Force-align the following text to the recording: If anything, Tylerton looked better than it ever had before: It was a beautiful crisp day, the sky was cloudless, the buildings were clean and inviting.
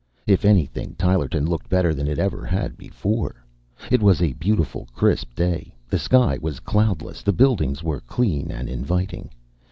If 0.25 0.45
anything, 0.45 0.95
Tylerton 0.95 1.45
looked 1.47 1.69
better 1.69 1.93
than 1.93 2.07
it 2.07 2.17
ever 2.17 2.43
had 2.43 2.75
before: 2.75 3.45
It 3.91 4.01
was 4.01 4.19
a 4.19 4.33
beautiful 4.33 4.87
crisp 4.95 5.35
day, 5.35 5.75
the 5.87 5.99
sky 5.99 6.39
was 6.41 6.59
cloudless, 6.59 7.21
the 7.21 7.31
buildings 7.33 7.83
were 7.83 7.99
clean 7.99 8.49
and 8.49 8.67
inviting. 8.67 9.29